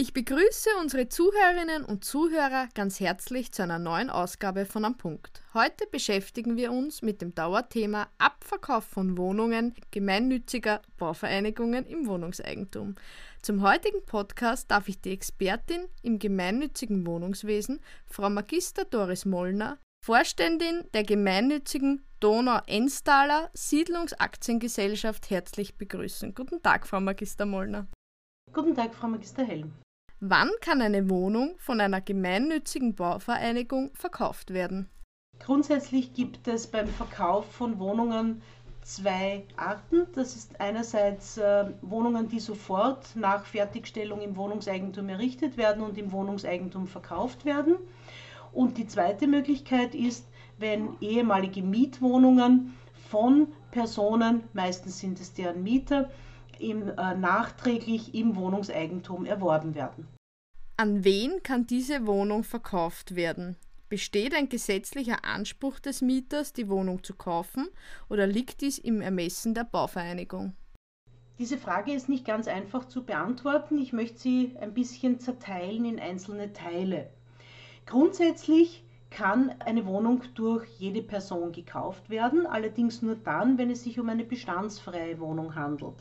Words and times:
Ich 0.00 0.14
begrüße 0.14 0.70
unsere 0.80 1.10
Zuhörerinnen 1.10 1.84
und 1.84 2.06
Zuhörer 2.06 2.70
ganz 2.74 3.00
herzlich 3.00 3.52
zu 3.52 3.62
einer 3.62 3.78
neuen 3.78 4.08
Ausgabe 4.08 4.64
von 4.64 4.86
Am 4.86 4.96
Punkt. 4.96 5.42
Heute 5.52 5.86
beschäftigen 5.92 6.56
wir 6.56 6.72
uns 6.72 7.02
mit 7.02 7.20
dem 7.20 7.34
Dauerthema 7.34 8.08
Abverkauf 8.16 8.84
von 8.84 9.18
Wohnungen 9.18 9.74
gemeinnütziger 9.90 10.80
Bauvereinigungen 10.96 11.84
im 11.84 12.06
Wohnungseigentum. 12.06 12.94
Zum 13.42 13.60
heutigen 13.60 14.02
Podcast 14.06 14.70
darf 14.70 14.88
ich 14.88 15.02
die 15.02 15.10
Expertin 15.10 15.86
im 16.00 16.18
gemeinnützigen 16.18 17.06
Wohnungswesen, 17.06 17.82
Frau 18.06 18.30
Magister 18.30 18.86
Doris 18.86 19.26
Mollner, 19.26 19.76
Vorständin 20.02 20.82
der 20.94 21.04
gemeinnützigen 21.04 22.06
Donau-Enstaler 22.20 23.50
Siedlungsaktiengesellschaft 23.52 25.28
herzlich 25.28 25.76
begrüßen. 25.76 26.34
Guten 26.34 26.62
Tag, 26.62 26.86
Frau 26.86 27.00
Magister 27.00 27.44
Mollner. 27.44 27.86
Guten 28.54 28.74
Tag, 28.74 28.94
Frau 28.94 29.06
Magister 29.06 29.44
Helm. 29.44 29.74
Wann 30.22 30.50
kann 30.60 30.82
eine 30.82 31.08
Wohnung 31.08 31.54
von 31.56 31.80
einer 31.80 32.02
gemeinnützigen 32.02 32.94
Bauvereinigung 32.94 33.90
verkauft 33.94 34.52
werden? 34.52 34.90
Grundsätzlich 35.38 36.12
gibt 36.12 36.46
es 36.46 36.66
beim 36.66 36.88
Verkauf 36.88 37.50
von 37.50 37.78
Wohnungen 37.78 38.42
zwei 38.82 39.46
Arten. 39.56 40.06
Das 40.14 40.36
ist 40.36 40.60
einerseits 40.60 41.38
äh, 41.38 41.70
Wohnungen, 41.80 42.28
die 42.28 42.38
sofort 42.38 43.16
nach 43.16 43.46
Fertigstellung 43.46 44.20
im 44.20 44.36
Wohnungseigentum 44.36 45.08
errichtet 45.08 45.56
werden 45.56 45.82
und 45.82 45.96
im 45.96 46.12
Wohnungseigentum 46.12 46.86
verkauft 46.86 47.46
werden. 47.46 47.76
Und 48.52 48.76
die 48.76 48.86
zweite 48.86 49.26
Möglichkeit 49.26 49.94
ist, 49.94 50.28
wenn 50.58 50.98
ehemalige 51.00 51.62
Mietwohnungen 51.62 52.76
von 53.08 53.48
Personen, 53.70 54.42
meistens 54.52 54.98
sind 54.98 55.18
es 55.18 55.32
deren 55.32 55.62
Mieter, 55.62 56.10
im, 56.60 56.88
äh, 56.88 57.14
nachträglich 57.14 58.14
im 58.14 58.36
Wohnungseigentum 58.36 59.24
erworben 59.24 59.74
werden. 59.74 60.06
An 60.76 61.04
wen 61.04 61.42
kann 61.42 61.66
diese 61.66 62.06
Wohnung 62.06 62.44
verkauft 62.44 63.14
werden? 63.14 63.56
Besteht 63.88 64.34
ein 64.34 64.48
gesetzlicher 64.48 65.24
Anspruch 65.24 65.80
des 65.80 66.00
Mieters, 66.00 66.52
die 66.52 66.68
Wohnung 66.68 67.02
zu 67.02 67.14
kaufen, 67.14 67.68
oder 68.08 68.26
liegt 68.26 68.60
dies 68.60 68.78
im 68.78 69.00
Ermessen 69.00 69.52
der 69.52 69.64
Bauvereinigung? 69.64 70.54
Diese 71.40 71.58
Frage 71.58 71.92
ist 71.92 72.08
nicht 72.08 72.24
ganz 72.24 72.48
einfach 72.48 72.86
zu 72.86 73.02
beantworten. 73.02 73.78
Ich 73.78 73.92
möchte 73.92 74.18
sie 74.18 74.54
ein 74.60 74.74
bisschen 74.74 75.20
zerteilen 75.20 75.86
in 75.86 75.98
einzelne 75.98 76.52
Teile. 76.52 77.10
Grundsätzlich 77.86 78.84
kann 79.10 79.54
eine 79.60 79.86
Wohnung 79.86 80.22
durch 80.34 80.68
jede 80.78 81.02
Person 81.02 81.50
gekauft 81.50 82.10
werden, 82.10 82.46
allerdings 82.46 83.02
nur 83.02 83.16
dann, 83.16 83.58
wenn 83.58 83.70
es 83.70 83.82
sich 83.82 83.98
um 83.98 84.08
eine 84.08 84.24
bestandsfreie 84.24 85.18
Wohnung 85.18 85.54
handelt. 85.54 85.96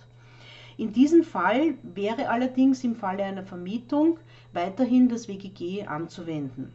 In 0.80 0.94
diesem 0.94 1.26
Fall 1.26 1.74
wäre 1.84 2.30
allerdings 2.30 2.86
im 2.86 2.96
Falle 2.96 3.26
einer 3.26 3.44
Vermietung 3.44 4.18
weiterhin 4.54 5.10
das 5.10 5.28
WGG 5.28 5.86
anzuwenden. 5.86 6.72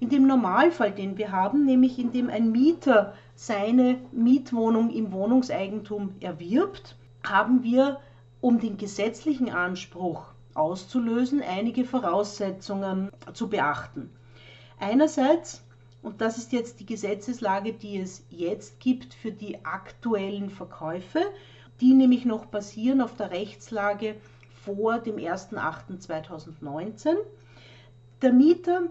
In 0.00 0.08
dem 0.08 0.26
Normalfall, 0.26 0.90
den 0.90 1.18
wir 1.18 1.32
haben, 1.32 1.66
nämlich 1.66 1.98
in 1.98 2.12
dem 2.12 2.30
ein 2.30 2.50
Mieter 2.50 3.12
seine 3.34 3.98
Mietwohnung 4.10 4.88
im 4.88 5.12
Wohnungseigentum 5.12 6.14
erwirbt, 6.20 6.96
haben 7.26 7.62
wir, 7.62 8.00
um 8.40 8.58
den 8.58 8.78
gesetzlichen 8.78 9.50
Anspruch 9.50 10.32
auszulösen, 10.54 11.42
einige 11.42 11.84
Voraussetzungen 11.84 13.10
zu 13.34 13.50
beachten. 13.50 14.08
Einerseits, 14.80 15.62
und 16.00 16.22
das 16.22 16.38
ist 16.38 16.54
jetzt 16.54 16.80
die 16.80 16.86
Gesetzeslage, 16.86 17.74
die 17.74 17.98
es 17.98 18.24
jetzt 18.30 18.80
gibt 18.80 19.12
für 19.12 19.30
die 19.30 19.62
aktuellen 19.62 20.48
Verkäufe, 20.48 21.20
die 21.80 21.94
nämlich 21.94 22.24
noch 22.24 22.46
basieren 22.46 23.00
auf 23.00 23.16
der 23.16 23.30
Rechtslage 23.30 24.16
vor 24.64 24.98
dem 24.98 25.16
01.08.2019. 25.16 27.16
Der 28.22 28.32
Mieter 28.32 28.82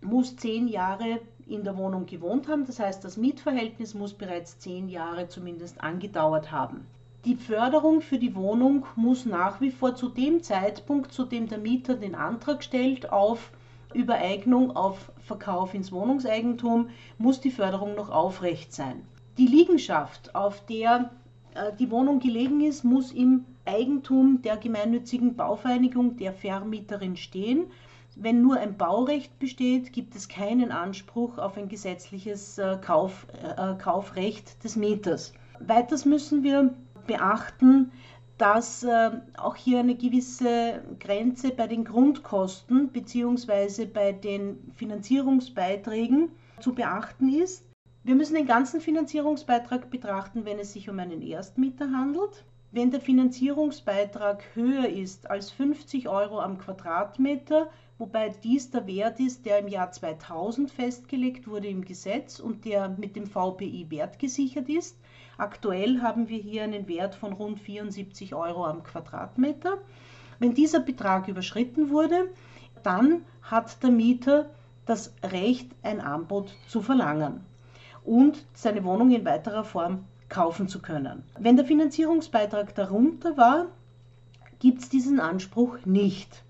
muss 0.00 0.36
zehn 0.36 0.68
Jahre 0.68 1.20
in 1.46 1.64
der 1.64 1.76
Wohnung 1.76 2.06
gewohnt 2.06 2.48
haben, 2.48 2.66
das 2.66 2.78
heißt, 2.78 3.04
das 3.04 3.16
Mietverhältnis 3.16 3.94
muss 3.94 4.12
bereits 4.12 4.58
zehn 4.58 4.88
Jahre 4.88 5.28
zumindest 5.28 5.80
angedauert 5.80 6.52
haben. 6.52 6.86
Die 7.24 7.36
Förderung 7.36 8.00
für 8.00 8.18
die 8.18 8.34
Wohnung 8.34 8.86
muss 8.96 9.26
nach 9.26 9.60
wie 9.60 9.70
vor 9.70 9.94
zu 9.94 10.08
dem 10.08 10.42
Zeitpunkt, 10.42 11.12
zu 11.12 11.24
dem 11.24 11.48
der 11.48 11.58
Mieter 11.58 11.94
den 11.94 12.14
Antrag 12.14 12.62
stellt 12.62 13.12
auf 13.12 13.50
Übereignung 13.94 14.76
auf 14.76 15.10
Verkauf 15.18 15.74
ins 15.74 15.92
Wohnungseigentum 15.92 16.90
muss 17.16 17.40
die 17.40 17.50
Förderung 17.50 17.94
noch 17.94 18.10
aufrecht 18.10 18.72
sein. 18.72 19.02
Die 19.38 19.46
Liegenschaft, 19.46 20.34
auf 20.34 20.64
der 20.66 21.10
die 21.78 21.90
Wohnung 21.90 22.20
gelegen 22.20 22.60
ist, 22.60 22.84
muss 22.84 23.12
im 23.12 23.44
Eigentum 23.64 24.42
der 24.42 24.56
gemeinnützigen 24.56 25.36
Bauvereinigung 25.36 26.16
der 26.16 26.32
Vermieterin 26.32 27.16
stehen. 27.16 27.66
Wenn 28.16 28.42
nur 28.42 28.56
ein 28.56 28.76
Baurecht 28.76 29.38
besteht, 29.38 29.92
gibt 29.92 30.16
es 30.16 30.28
keinen 30.28 30.72
Anspruch 30.72 31.38
auf 31.38 31.56
ein 31.56 31.68
gesetzliches 31.68 32.58
äh, 32.58 32.76
Kauf, 32.80 33.26
äh, 33.42 33.74
Kaufrecht 33.74 34.64
des 34.64 34.74
Mieters. 34.74 35.32
Weiters 35.60 36.04
müssen 36.04 36.42
wir 36.42 36.74
beachten, 37.06 37.92
dass 38.36 38.82
äh, 38.82 39.10
auch 39.36 39.54
hier 39.54 39.80
eine 39.80 39.94
gewisse 39.94 40.82
Grenze 40.98 41.50
bei 41.50 41.68
den 41.68 41.84
Grundkosten 41.84 42.88
bzw. 42.88 43.84
bei 43.86 44.12
den 44.12 44.72
Finanzierungsbeiträgen 44.74 46.30
zu 46.60 46.74
beachten 46.74 47.28
ist. 47.28 47.67
Wir 48.04 48.14
müssen 48.14 48.34
den 48.34 48.46
ganzen 48.46 48.80
Finanzierungsbeitrag 48.80 49.90
betrachten, 49.90 50.44
wenn 50.44 50.58
es 50.58 50.72
sich 50.72 50.88
um 50.88 50.98
einen 50.98 51.22
Erstmieter 51.22 51.90
handelt. 51.90 52.44
Wenn 52.70 52.90
der 52.90 53.00
Finanzierungsbeitrag 53.00 54.44
höher 54.54 54.88
ist 54.88 55.30
als 55.30 55.50
50 55.50 56.08
Euro 56.08 56.40
am 56.40 56.58
Quadratmeter, 56.58 57.68
wobei 57.98 58.28
dies 58.28 58.70
der 58.70 58.86
Wert 58.86 59.20
ist, 59.20 59.46
der 59.46 59.58
im 59.58 59.68
Jahr 59.68 59.90
2000 59.90 60.70
festgelegt 60.70 61.48
wurde 61.48 61.68
im 61.68 61.84
Gesetz 61.84 62.40
und 62.40 62.64
der 62.64 62.88
mit 62.88 63.16
dem 63.16 63.26
VPI 63.26 63.86
wertgesichert 63.90 64.68
ist, 64.68 64.96
Aktuell 65.38 66.02
haben 66.02 66.28
wir 66.28 66.38
hier 66.38 66.64
einen 66.64 66.88
Wert 66.88 67.14
von 67.14 67.32
rund 67.32 67.60
74 67.60 68.34
Euro 68.34 68.66
am 68.66 68.82
Quadratmeter. 68.82 69.78
Wenn 70.40 70.52
dieser 70.52 70.80
Betrag 70.80 71.28
überschritten 71.28 71.90
wurde, 71.90 72.30
dann 72.82 73.24
hat 73.42 73.80
der 73.84 73.90
Mieter 73.90 74.50
das 74.84 75.14
Recht, 75.22 75.70
ein 75.84 76.00
Angebot 76.00 76.56
zu 76.66 76.82
verlangen 76.82 77.44
und 78.08 78.46
seine 78.54 78.84
Wohnung 78.84 79.10
in 79.10 79.24
weiterer 79.24 79.64
Form 79.64 80.04
kaufen 80.28 80.68
zu 80.68 80.80
können. 80.80 81.22
Wenn 81.38 81.56
der 81.56 81.64
Finanzierungsbeitrag 81.64 82.74
darunter 82.74 83.36
war, 83.36 83.66
gibt 84.58 84.80
es 84.80 84.88
diesen 84.88 85.20
Anspruch 85.20 85.78
nicht. 85.84 86.42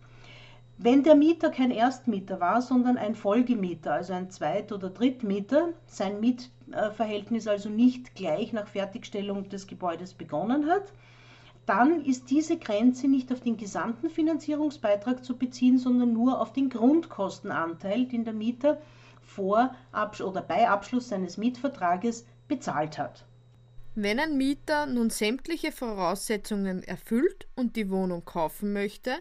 Wenn 0.78 1.02
der 1.02 1.16
Mieter 1.16 1.50
kein 1.50 1.72
Erstmieter 1.72 2.38
war, 2.38 2.62
sondern 2.62 2.96
ein 2.96 3.16
Folgemieter, 3.16 3.94
also 3.94 4.12
ein 4.12 4.30
Zweit- 4.30 4.70
oder 4.70 4.90
Drittmieter, 4.90 5.70
sein 5.86 6.20
Mietverhältnis 6.20 7.48
also 7.48 7.68
nicht 7.68 8.14
gleich 8.14 8.52
nach 8.52 8.68
Fertigstellung 8.68 9.48
des 9.48 9.66
Gebäudes 9.66 10.14
begonnen 10.14 10.66
hat, 10.70 10.92
dann 11.66 12.04
ist 12.04 12.30
diese 12.30 12.56
Grenze 12.56 13.08
nicht 13.08 13.32
auf 13.32 13.40
den 13.40 13.56
gesamten 13.56 14.08
Finanzierungsbeitrag 14.08 15.24
zu 15.24 15.36
beziehen, 15.36 15.78
sondern 15.78 16.12
nur 16.12 16.40
auf 16.40 16.52
den 16.52 16.70
Grundkostenanteil, 16.70 18.06
den 18.06 18.24
der 18.24 18.32
Mieter 18.32 18.78
vor 19.28 19.74
oder 20.20 20.42
bei 20.42 20.68
Abschluss 20.68 21.08
seines 21.08 21.36
Mietvertrages 21.36 22.26
bezahlt 22.48 22.98
hat. 22.98 23.24
Wenn 23.94 24.20
ein 24.20 24.36
Mieter 24.36 24.86
nun 24.86 25.10
sämtliche 25.10 25.72
Voraussetzungen 25.72 26.82
erfüllt 26.82 27.48
und 27.56 27.76
die 27.76 27.90
Wohnung 27.90 28.24
kaufen 28.24 28.72
möchte, 28.72 29.12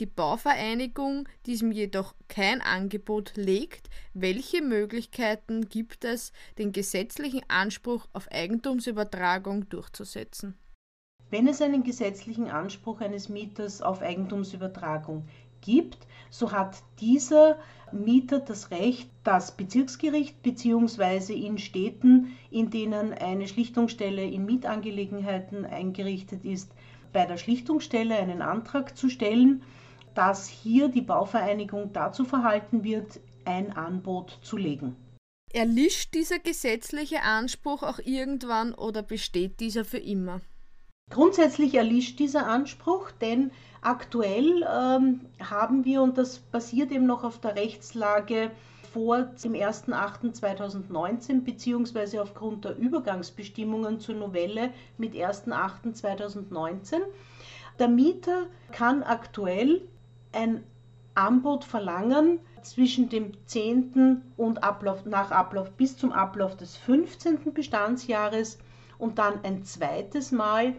die 0.00 0.06
Bauvereinigung 0.06 1.28
diesem 1.46 1.70
jedoch 1.70 2.14
kein 2.28 2.60
Angebot 2.60 3.32
legt, 3.36 3.88
welche 4.12 4.60
Möglichkeiten 4.60 5.68
gibt 5.68 6.04
es, 6.04 6.32
den 6.58 6.72
gesetzlichen 6.72 7.42
Anspruch 7.48 8.08
auf 8.12 8.26
Eigentumsübertragung 8.32 9.68
durchzusetzen? 9.68 10.58
Wenn 11.30 11.48
es 11.48 11.62
einen 11.62 11.84
gesetzlichen 11.84 12.48
Anspruch 12.48 13.00
eines 13.00 13.28
Mieters 13.28 13.82
auf 13.82 14.02
Eigentumsübertragung 14.02 15.26
gibt, 15.64 15.98
so 16.30 16.52
hat 16.52 16.82
dieser 17.00 17.58
Mieter 17.92 18.40
das 18.40 18.70
Recht, 18.70 19.08
das 19.22 19.56
Bezirksgericht 19.56 20.42
bzw. 20.42 21.32
in 21.34 21.58
Städten, 21.58 22.36
in 22.50 22.70
denen 22.70 23.12
eine 23.12 23.48
Schlichtungsstelle 23.48 24.24
in 24.24 24.44
Mietangelegenheiten 24.46 25.64
eingerichtet 25.64 26.44
ist, 26.44 26.70
bei 27.12 27.26
der 27.26 27.36
Schlichtungsstelle 27.36 28.16
einen 28.16 28.42
Antrag 28.42 28.96
zu 28.96 29.08
stellen 29.08 29.62
dass 30.14 30.48
hier 30.48 30.88
die 30.88 31.02
Bauvereinigung 31.02 31.92
dazu 31.92 32.24
verhalten 32.24 32.84
wird, 32.84 33.20
ein 33.44 33.72
Angebot 33.72 34.38
zu 34.42 34.56
legen. 34.56 34.96
Erlischt 35.52 36.14
dieser 36.14 36.38
gesetzliche 36.38 37.22
Anspruch 37.22 37.82
auch 37.82 37.98
irgendwann 37.98 38.74
oder 38.74 39.02
besteht 39.02 39.60
dieser 39.60 39.84
für 39.84 39.98
immer? 39.98 40.40
Grundsätzlich 41.14 41.76
erlischt 41.76 42.18
dieser 42.18 42.48
Anspruch, 42.48 43.12
denn 43.12 43.52
aktuell 43.82 44.66
ähm, 44.68 45.20
haben 45.38 45.84
wir, 45.84 46.02
und 46.02 46.18
das 46.18 46.40
basiert 46.40 46.90
eben 46.90 47.06
noch 47.06 47.22
auf 47.22 47.38
der 47.38 47.54
Rechtslage 47.54 48.50
vor 48.92 49.22
dem 49.22 49.52
1.8.2019 49.52 51.44
beziehungsweise 51.44 52.20
aufgrund 52.20 52.64
der 52.64 52.76
Übergangsbestimmungen 52.76 54.00
zur 54.00 54.16
Novelle 54.16 54.70
mit 54.98 55.14
1.8.2019, 55.14 56.96
der 57.78 57.88
Mieter 57.88 58.46
kann 58.72 59.04
aktuell 59.04 59.82
ein 60.32 60.64
Anbot 61.14 61.62
verlangen 61.62 62.40
zwischen 62.62 63.08
dem 63.08 63.30
10. 63.46 64.20
und 64.36 64.64
Ablauf, 64.64 65.04
nach 65.04 65.30
Ablauf 65.30 65.70
bis 65.70 65.96
zum 65.96 66.10
Ablauf 66.10 66.56
des 66.56 66.76
15. 66.76 67.54
Bestandsjahres 67.54 68.58
und 68.98 69.20
dann 69.20 69.44
ein 69.44 69.62
zweites 69.62 70.32
Mal 70.32 70.74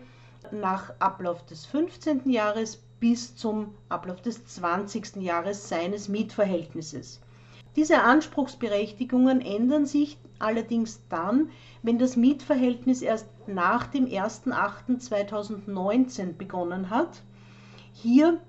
nach 0.54 0.94
Ablauf 1.00 1.46
des 1.46 1.66
15. 1.66 2.30
Jahres 2.30 2.84
bis 3.00 3.36
zum 3.36 3.74
Ablauf 3.90 4.22
des 4.22 4.46
20. 4.46 5.18
Jahres 5.18 5.68
seines 5.70 6.08
Mietverhältnisses. 6.10 7.22
Diese 7.76 8.02
Anspruchsberechtigungen 8.02 9.42
ändern 9.42 9.86
sich 9.86 10.18
allerdings 10.40 11.02
dann, 11.10 11.50
wenn 11.84 12.00
das 12.00 12.16
Mietverhältnis 12.16 13.02
erst 13.02 13.28
nach 13.48 13.88
dem 13.88 14.06
01.08.2019 14.06 16.38
begonnen 16.38 16.90
hat. 16.90 17.22
Hier, 17.92 18.40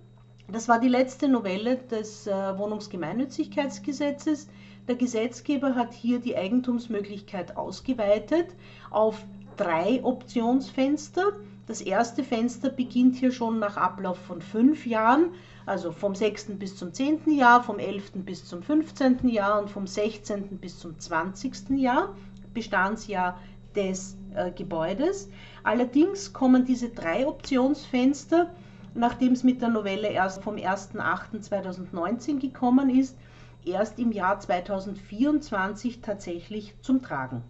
das 0.49 0.69
war 0.69 0.79
die 0.79 0.87
letzte 0.89 1.27
Novelle 1.29 1.77
des 1.77 2.29
äh, 2.29 2.57
Wohnungsgemeinnützigkeitsgesetzes. 2.57 4.47
Der 4.87 4.95
Gesetzgeber 4.95 5.75
hat 5.75 5.93
hier 5.93 6.21
die 6.21 6.37
Eigentumsmöglichkeit 6.37 7.57
ausgeweitet 7.57 8.47
auf 8.91 9.25
drei 9.57 10.05
Optionsfenster. 10.05 11.33
Das 11.67 11.81
erste 11.81 12.23
Fenster 12.23 12.71
beginnt 12.71 13.17
hier 13.17 13.33
schon 13.33 13.59
nach 13.59 13.77
Ablauf 13.77 14.19
von 14.19 14.41
fünf 14.41 14.87
Jahren, 14.87 15.33
also 15.67 15.91
vom 15.91 16.15
6. 16.15 16.59
bis 16.59 16.77
zum 16.77 16.93
10. 16.93 17.29
Jahr, 17.33 17.61
vom 17.61 17.81
11. 17.81 18.13
bis 18.25 18.45
zum 18.45 18.63
15. 18.63 19.29
Jahr 19.29 19.61
und 19.61 19.69
vom 19.69 19.85
16. 19.85 20.59
bis 20.59 20.79
zum 20.79 20.97
20. 20.97 21.71
Jahr, 21.71 22.15
Bestandsjahr 22.55 23.41
des 23.75 24.17
äh, 24.35 24.53
Gebäudes. 24.53 25.29
Allerdings 25.65 26.33
kommen 26.33 26.65
diese 26.65 26.91
drei 26.91 27.27
Optionsfenster, 27.27 28.55
nachdem 28.95 29.33
es 29.33 29.43
mit 29.43 29.61
der 29.61 29.69
Novelle 29.69 30.09
erst 30.09 30.45
vom 30.45 30.55
1.8.2019 30.55 32.39
gekommen 32.39 32.91
ist, 32.91 33.19
erst 33.65 33.99
im 33.99 34.13
Jahr 34.13 34.39
2024 34.39 36.01
tatsächlich 36.01 36.75
zum 36.81 37.03
Tragen. 37.03 37.43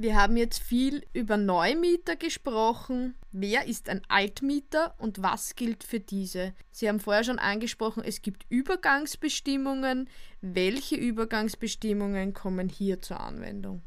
Wir 0.00 0.14
haben 0.14 0.36
jetzt 0.36 0.62
viel 0.62 1.02
über 1.12 1.36
Neumieter 1.36 2.14
gesprochen. 2.14 3.16
Wer 3.32 3.66
ist 3.66 3.88
ein 3.88 4.00
Altmieter 4.06 4.94
und 4.98 5.24
was 5.24 5.56
gilt 5.56 5.82
für 5.82 5.98
diese? 5.98 6.52
Sie 6.70 6.88
haben 6.88 7.00
vorher 7.00 7.24
schon 7.24 7.40
angesprochen, 7.40 8.04
es 8.06 8.22
gibt 8.22 8.46
Übergangsbestimmungen. 8.48 10.08
Welche 10.40 10.94
Übergangsbestimmungen 10.94 12.32
kommen 12.32 12.68
hier 12.68 13.02
zur 13.02 13.18
Anwendung? 13.18 13.82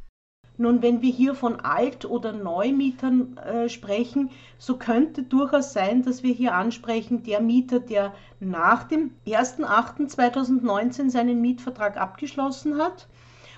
Nun, 0.58 0.82
wenn 0.82 1.02
wir 1.02 1.14
hier 1.14 1.34
von 1.34 1.62
Alt- 1.62 2.04
oder 2.04 2.34
Neumietern 2.34 3.38
äh, 3.38 3.70
sprechen, 3.70 4.32
so 4.58 4.78
könnte 4.78 5.24
durchaus 5.24 5.72
sein, 5.72 6.04
dass 6.04 6.24
wir 6.24 6.34
hier 6.34 6.56
ansprechen, 6.56 7.24
der 7.24 7.40
Mieter, 7.40 7.80
der 7.80 8.14
nach 8.42 8.84
dem 8.84 9.12
1.8.2019 9.26 11.10
seinen 11.10 11.40
Mietvertrag 11.40 11.96
abgeschlossen 11.96 12.80
hat 12.80 13.08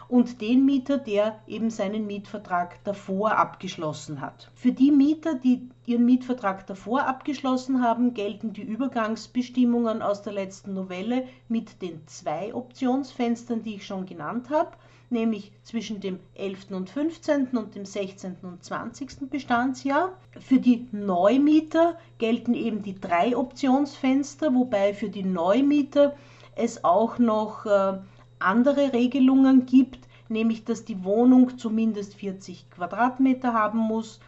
und 0.07 0.41
den 0.41 0.65
Mieter, 0.65 0.97
der 0.97 1.39
eben 1.47 1.69
seinen 1.69 2.05
Mietvertrag 2.07 2.83
davor 2.83 3.38
abgeschlossen 3.38 4.21
hat. 4.21 4.51
Für 4.55 4.71
die 4.71 4.91
Mieter, 4.91 5.35
die 5.35 5.69
ihren 5.85 6.05
Mietvertrag 6.05 6.65
davor 6.67 7.05
abgeschlossen 7.05 7.81
haben, 7.81 8.13
gelten 8.13 8.53
die 8.53 8.63
Übergangsbestimmungen 8.63 10.01
aus 10.01 10.21
der 10.21 10.33
letzten 10.33 10.73
Novelle 10.73 11.27
mit 11.47 11.81
den 11.81 12.05
zwei 12.07 12.53
Optionsfenstern, 12.53 13.63
die 13.63 13.75
ich 13.75 13.85
schon 13.85 14.05
genannt 14.05 14.50
habe, 14.50 14.71
nämlich 15.09 15.51
zwischen 15.63 16.00
dem 16.00 16.19
11. 16.35 16.71
und 16.71 16.89
15. 16.89 17.47
und 17.57 17.75
dem 17.75 17.85
16. 17.85 18.38
und 18.41 18.63
20. 18.63 19.29
Bestandsjahr. 19.29 20.13
Für 20.39 20.59
die 20.59 20.88
Neumieter 20.91 21.97
gelten 22.17 22.53
eben 22.53 22.81
die 22.81 22.99
drei 22.99 23.38
Optionsfenster, 23.38 24.53
wobei 24.53 24.94
für 24.94 25.09
die 25.09 25.23
Neumieter 25.23 26.15
es 26.56 26.83
auch 26.83 27.17
noch 27.17 27.65
äh, 27.65 27.97
andere 28.44 28.94
Regelungen 28.94 29.66
gibt, 29.66 30.07
nämlich 30.30 30.66
dass 30.66 30.86
die 30.86 31.04
Wohnung 31.04 31.57
zumindest 31.57 32.16
40 32.16 32.69
Quadratmeter 32.69 33.54
haben 33.54 33.80
muss, 33.80 34.19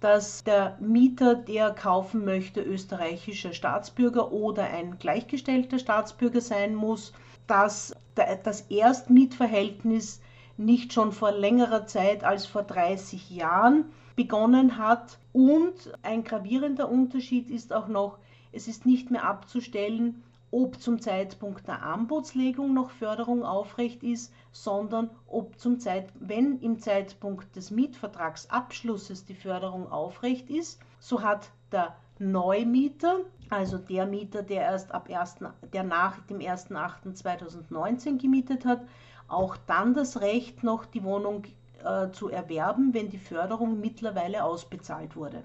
dass 0.00 0.42
der 0.42 0.76
Mieter, 0.80 1.36
der 1.36 1.70
kaufen 1.70 2.24
möchte, 2.24 2.60
österreichischer 2.60 3.52
Staatsbürger 3.52 4.32
oder 4.32 4.64
ein 4.64 4.98
gleichgestellter 4.98 5.78
Staatsbürger 5.78 6.40
sein 6.40 6.74
muss, 6.74 7.12
dass 7.46 7.94
das 8.16 8.62
Erstmietverhältnis 8.62 10.20
nicht 10.56 10.92
schon 10.92 11.12
vor 11.12 11.32
längerer 11.32 11.86
Zeit 11.86 12.24
als 12.24 12.46
vor 12.46 12.62
30 12.64 13.30
Jahren 13.30 13.84
begonnen 14.16 14.76
hat. 14.76 15.18
Und 15.32 15.74
ein 16.02 16.24
gravierender 16.24 16.90
Unterschied 16.90 17.50
ist 17.50 17.72
auch 17.72 17.88
noch, 17.88 18.18
es 18.52 18.68
ist 18.68 18.84
nicht 18.84 19.10
mehr 19.10 19.24
abzustellen, 19.24 20.22
ob 20.52 20.78
zum 20.80 21.00
Zeitpunkt 21.00 21.66
der 21.66 21.82
Anbotslegung 21.82 22.74
noch 22.74 22.90
Förderung 22.90 23.42
aufrecht 23.42 24.02
ist, 24.02 24.32
sondern 24.52 25.10
ob 25.26 25.58
zum 25.58 25.80
Zeit, 25.80 26.12
wenn 26.20 26.60
im 26.60 26.78
Zeitpunkt 26.78 27.56
des 27.56 27.70
Mietvertragsabschlusses 27.70 29.24
die 29.24 29.34
Förderung 29.34 29.90
aufrecht 29.90 30.50
ist, 30.50 30.78
so 31.00 31.22
hat 31.22 31.50
der 31.72 31.96
Neumieter, 32.18 33.20
also 33.48 33.78
der 33.78 34.04
Mieter, 34.06 34.42
der 34.42 34.62
erst 34.62 34.92
ab 34.92 35.08
1., 35.10 35.36
der 35.72 35.82
nach 35.84 36.18
dem 36.26 36.38
1.8.2019 36.38 38.20
gemietet 38.20 38.66
hat, 38.66 38.82
auch 39.28 39.56
dann 39.66 39.94
das 39.94 40.20
Recht, 40.20 40.62
noch 40.62 40.84
die 40.84 41.02
Wohnung 41.02 41.44
äh, 41.82 42.10
zu 42.10 42.28
erwerben, 42.28 42.92
wenn 42.92 43.08
die 43.08 43.18
Förderung 43.18 43.80
mittlerweile 43.80 44.44
ausbezahlt 44.44 45.16
wurde. 45.16 45.42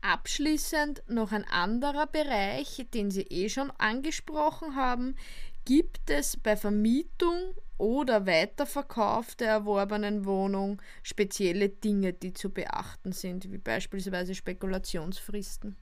Abschließend 0.00 1.02
noch 1.08 1.32
ein 1.32 1.44
anderer 1.44 2.06
Bereich, 2.06 2.86
den 2.94 3.10
Sie 3.10 3.22
eh 3.22 3.48
schon 3.48 3.72
angesprochen 3.78 4.76
haben. 4.76 5.16
Gibt 5.64 6.08
es 6.08 6.36
bei 6.36 6.56
Vermietung 6.56 7.54
oder 7.78 8.26
Weiterverkauf 8.26 9.34
der 9.34 9.48
erworbenen 9.48 10.24
Wohnung 10.24 10.80
spezielle 11.02 11.68
Dinge, 11.68 12.12
die 12.12 12.32
zu 12.32 12.50
beachten 12.50 13.12
sind, 13.12 13.50
wie 13.52 13.58
beispielsweise 13.58 14.34
Spekulationsfristen? 14.34 15.76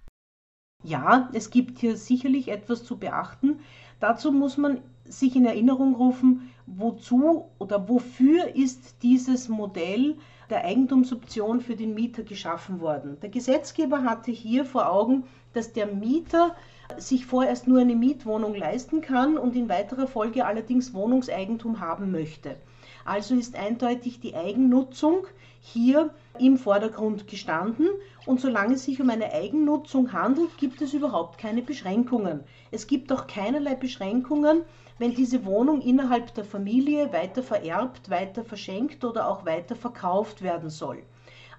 Ja, 0.83 1.31
es 1.33 1.51
gibt 1.51 1.79
hier 1.79 1.97
sicherlich 1.97 2.49
etwas 2.49 2.85
zu 2.85 2.99
beachten. 2.99 3.61
Dazu 4.01 4.33
muss 4.33 4.57
man 4.57 4.83
sich 5.05 5.37
in 5.37 5.47
Erinnerung 5.47 5.95
rufen, 5.95 6.53
wozu 6.67 7.51
oder 7.59 7.89
wofür 7.89 8.55
ist 8.55 9.03
dieses 9.03 9.49
Modell 9.49 10.17
der 10.51 10.65
Eigentumsoption 10.65 11.61
für 11.61 11.77
den 11.77 11.95
Mieter 11.95 12.23
geschaffen 12.23 12.81
worden. 12.81 13.19
Der 13.21 13.29
Gesetzgeber 13.29 14.05
hatte 14.05 14.31
hier 14.31 14.65
vor 14.65 14.91
Augen, 14.91 15.25
dass 15.53 15.73
der 15.73 15.87
Mieter 15.87 16.55
sich 16.99 17.27
vorerst 17.27 17.67
nur 17.67 17.81
eine 17.81 17.97
Mietwohnung 17.97 18.55
leisten 18.55 19.01
kann 19.01 19.37
und 19.37 19.57
in 19.57 19.69
weiterer 19.69 20.07
Folge 20.07 20.47
allerdings 20.47 20.95
Wohnungseigentum 20.95 21.81
haben 21.81 22.11
möchte. 22.13 22.57
Also 23.05 23.35
ist 23.35 23.57
eindeutig 23.57 24.21
die 24.21 24.35
Eigennutzung 24.35 25.27
hier 25.73 26.11
im 26.39 26.59
Vordergrund 26.59 27.27
gestanden 27.27 27.89
und 28.25 28.41
solange 28.41 28.75
es 28.75 28.85
sich 28.85 29.01
um 29.01 29.11
eine 29.11 29.33
Eigennutzung 29.33 30.13
handelt, 30.13 30.57
gibt 30.59 30.81
es 30.81 30.95
überhaupt 30.95 31.39
keine 31.39 31.63
Beschränkungen. 31.63 32.45
Es 32.71 32.87
gibt 32.87 33.11
auch 33.13 33.27
keinerlei 33.27 33.75
Beschränkungen, 33.75 34.63
wenn 34.99 35.15
diese 35.15 35.45
Wohnung 35.45 35.81
innerhalb 35.81 36.33
der 36.35 36.45
Familie 36.45 37.13
weiter 37.13 37.43
vererbt, 37.43 38.11
weiter 38.11 38.45
verschenkt 38.45 39.05
oder 39.05 39.29
auch 39.29 39.45
weiter 39.45 39.75
verkauft 39.75 40.41
werden 40.41 40.71
soll. 40.71 41.03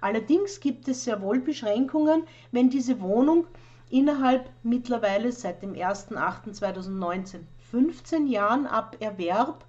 Allerdings 0.00 0.60
gibt 0.60 0.88
es 0.88 1.04
sehr 1.04 1.20
wohl 1.20 1.40
Beschränkungen, 1.40 2.22
wenn 2.50 2.70
diese 2.70 3.00
Wohnung 3.00 3.46
innerhalb 3.90 4.48
mittlerweile 4.62 5.32
seit 5.32 5.62
dem 5.62 5.74
01.08.2019 5.74 7.40
15 7.70 8.26
Jahren 8.26 8.66
ab 8.66 8.96
Erwerb 9.00 9.66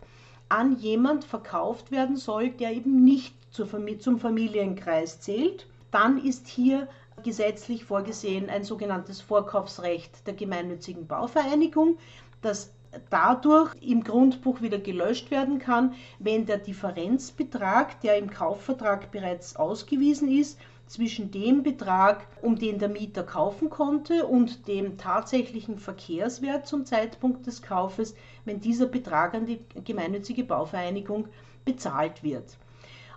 an 0.50 0.78
jemand 0.78 1.24
verkauft 1.24 1.92
werden 1.92 2.18
soll, 2.18 2.50
der 2.50 2.74
eben 2.74 3.04
nicht 3.04 3.36
zum 3.52 4.20
Familienkreis 4.20 5.22
zählt. 5.22 5.68
Dann 5.92 6.24
ist 6.24 6.48
hier 6.48 6.88
gesetzlich 7.24 7.86
vorgesehen 7.86 8.50
ein 8.50 8.64
sogenanntes 8.64 9.22
Vorkaufsrecht 9.22 10.26
der 10.28 10.34
gemeinnützigen 10.34 11.08
Bauvereinigung, 11.08 11.98
das 12.42 12.72
dadurch 13.10 13.76
im 13.82 14.04
Grundbuch 14.04 14.62
wieder 14.62 14.80
gelöscht 14.80 15.30
werden 15.32 15.60
kann, 15.60 15.94
wenn 16.18 16.46
der 16.46 16.58
Differenzbetrag, 16.58 18.02
der 18.02 18.18
im 18.18 18.30
Kaufvertrag 18.30 19.12
bereits 19.12 19.56
ausgewiesen 19.56 20.30
ist, 20.30 20.60
zwischen 20.90 21.30
dem 21.30 21.62
Betrag, 21.62 22.26
um 22.42 22.58
den 22.58 22.80
der 22.80 22.90
Mieter 22.90 23.24
kaufen 23.24 23.70
konnte, 23.70 24.26
und 24.26 24.68
dem 24.68 24.98
tatsächlichen 24.98 25.78
Verkehrswert 25.78 26.66
zum 26.66 26.84
Zeitpunkt 26.84 27.46
des 27.46 27.62
Kaufes, 27.62 28.16
wenn 28.44 28.60
dieser 28.60 28.88
Betrag 28.88 29.36
an 29.36 29.46
die 29.46 29.60
gemeinnützige 29.86 30.44
Bauvereinigung 30.44 31.28
bezahlt 31.64 32.24
wird. 32.24 32.58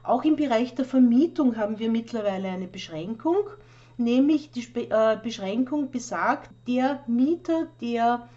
Auch 0.02 0.22
im 0.24 0.36
Bereich 0.36 0.74
der 0.74 0.84
Vermietung 0.84 1.56
haben 1.56 1.78
wir 1.78 1.90
mittlerweile 1.90 2.48
eine 2.48 2.68
Beschränkung, 2.68 3.48
nämlich 3.96 4.50
die 4.50 4.66
äh, 4.74 5.16
Beschränkung 5.22 5.90
besagt, 5.90 6.50
der 6.66 7.02
Mieter, 7.06 7.68
der 7.80 8.28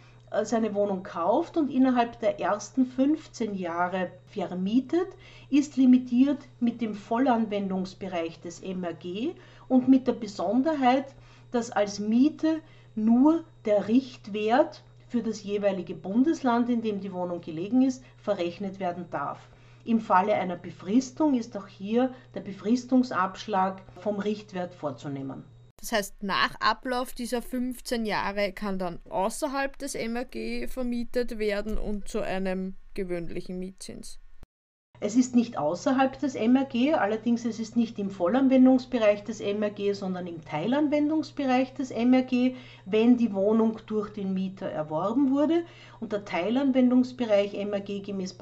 seine 0.44 0.74
Wohnung 0.74 1.04
kauft 1.04 1.56
und 1.56 1.72
innerhalb 1.72 2.20
der 2.20 2.40
ersten 2.40 2.86
15 2.86 3.56
Jahre 3.56 4.12
vermietet, 4.28 5.08
ist 5.50 5.78
limitiert 5.78 6.40
mit 6.60 6.82
dem 6.82 6.96
Vollanwendungsbereich 6.96 8.42
des 8.42 8.62
MRG 8.62 9.36
und 9.70 9.88
mit 9.88 10.08
der 10.08 10.14
Besonderheit, 10.14 11.06
dass 11.52 11.72
als 11.72 12.00
Miete 12.00 12.60
nur 12.96 13.44
der 13.66 13.88
Richtwert 13.88 14.84
für 15.08 15.22
das 15.22 15.44
jeweilige 15.44 15.96
Bundesland, 15.96 16.70
in 16.70 16.82
dem 16.82 17.00
die 17.00 17.14
Wohnung 17.14 17.42
gelegen 17.42 17.82
ist, 17.84 18.04
verrechnet 18.18 18.80
werden 18.80 19.06
darf. 19.12 19.40
Im 19.86 20.00
Falle 20.02 20.34
einer 20.34 20.56
Befristung 20.56 21.36
ist 21.36 21.56
auch 21.56 21.68
hier 21.68 22.12
der 22.34 22.42
Befristungsabschlag 22.42 23.82
vom 24.02 24.20
Richtwert 24.20 24.74
vorzunehmen. 24.74 25.44
Das 25.86 25.92
heißt, 25.92 26.24
nach 26.24 26.56
Ablauf 26.62 27.14
dieser 27.14 27.44
15 27.44 28.08
Jahre 28.08 28.54
kann 28.54 28.80
dann 28.80 29.00
außerhalb 29.06 29.78
des 29.78 29.94
MRG 29.94 30.68
vermietet 30.68 31.38
werden 31.38 31.78
und 31.78 32.08
zu 32.08 32.22
einem 32.22 32.74
gewöhnlichen 32.96 33.60
Mietzins. 33.60 34.20
Es 35.02 35.18
ist 35.18 35.36
nicht 35.36 35.58
außerhalb 35.58 36.18
des 36.20 36.36
MRG, 36.36 36.94
allerdings 36.94 37.44
es 37.44 37.60
ist 37.60 37.76
nicht 37.76 38.00
im 38.00 38.10
Vollanwendungsbereich 38.10 39.26
des 39.26 39.42
MRG, 39.42 39.94
sondern 39.94 40.26
im 40.26 40.44
Teilanwendungsbereich 40.46 41.74
des 41.74 41.92
MRG, 41.92 42.56
wenn 42.86 43.18
die 43.18 43.34
Wohnung 43.34 43.78
durch 43.88 44.12
den 44.12 44.34
Mieter 44.34 44.68
erworben 44.68 45.32
wurde. 45.32 45.66
Und 46.00 46.14
der 46.14 46.24
Teilanwendungsbereich 46.24 47.54
MRG 47.54 48.04
gemäß 48.04 48.38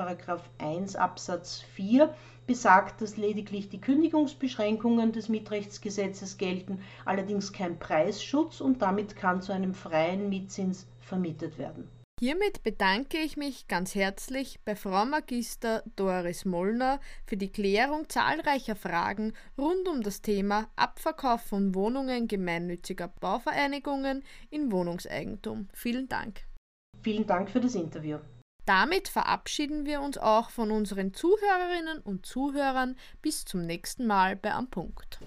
1 0.59 0.95
Absatz 0.95 1.61
4 1.73 2.13
besagt, 2.45 3.01
dass 3.01 3.17
lediglich 3.17 3.69
die 3.69 3.81
Kündigungsbeschränkungen 3.81 5.11
des 5.11 5.29
Mietrechtsgesetzes 5.29 6.37
gelten, 6.37 6.81
allerdings 7.05 7.51
kein 7.51 7.79
Preisschutz 7.79 8.61
und 8.61 8.81
damit 8.81 9.15
kann 9.15 9.41
zu 9.41 9.53
einem 9.53 9.73
freien 9.73 10.29
Mietzins 10.29 10.87
vermietet 10.99 11.57
werden. 11.57 11.87
Hiermit 12.19 12.63
bedanke 12.63 13.17
ich 13.17 13.37
mich 13.37 13.67
ganz 13.67 13.95
herzlich 13.95 14.59
bei 14.63 14.75
Frau 14.75 15.03
Magister 15.03 15.83
Doris 15.95 16.45
Mollner 16.45 17.01
für 17.25 17.37
die 17.37 17.51
Klärung 17.51 18.07
zahlreicher 18.07 18.75
Fragen 18.75 19.33
rund 19.57 19.87
um 19.87 20.01
das 20.01 20.21
Thema 20.21 20.69
Abverkauf 20.75 21.41
von 21.41 21.75
Wohnungen 21.75 22.27
gemeinnütziger 22.27 23.07
Bauvereinigungen 23.07 24.23
in 24.49 24.71
Wohnungseigentum. 24.71 25.67
Vielen 25.73 26.07
Dank. 26.07 26.45
Vielen 27.01 27.25
Dank 27.25 27.49
für 27.49 27.59
das 27.59 27.75
Interview. 27.75 28.19
Damit 28.65 29.09
verabschieden 29.09 29.85
wir 29.85 29.99
uns 29.99 30.17
auch 30.17 30.49
von 30.49 30.71
unseren 30.71 31.13
Zuhörerinnen 31.13 31.99
und 31.99 32.25
Zuhörern 32.25 32.95
bis 33.21 33.43
zum 33.43 33.65
nächsten 33.65 34.07
Mal 34.07 34.37
bei 34.37 34.53
Am 34.53 34.69
Punkt. 34.69 35.19